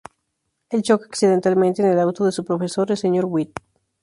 [0.71, 3.23] Él choca accidentalmente en el auto de su profesor, el Sr.
[3.23, 3.49] Wheat.